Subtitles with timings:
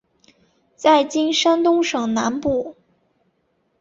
[0.75, 2.75] 在今山东省南部。